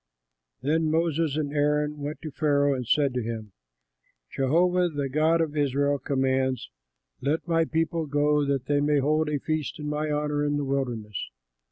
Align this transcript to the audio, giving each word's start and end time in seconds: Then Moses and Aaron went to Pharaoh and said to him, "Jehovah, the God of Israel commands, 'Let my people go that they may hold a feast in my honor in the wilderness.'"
Then 0.63 0.89
Moses 0.89 1.37
and 1.37 1.53
Aaron 1.53 1.99
went 1.99 2.23
to 2.23 2.31
Pharaoh 2.31 2.73
and 2.73 2.87
said 2.87 3.13
to 3.13 3.21
him, 3.21 3.51
"Jehovah, 4.31 4.89
the 4.89 5.09
God 5.09 5.41
of 5.41 5.55
Israel 5.55 5.99
commands, 5.99 6.71
'Let 7.21 7.47
my 7.47 7.65
people 7.65 8.07
go 8.07 8.43
that 8.43 8.65
they 8.65 8.79
may 8.81 8.97
hold 8.97 9.29
a 9.29 9.37
feast 9.37 9.77
in 9.77 9.85
my 9.87 10.09
honor 10.09 10.43
in 10.43 10.57
the 10.57 10.65
wilderness.'" 10.65 11.29